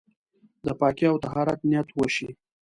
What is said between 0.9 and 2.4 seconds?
او طهارت نيت وشي.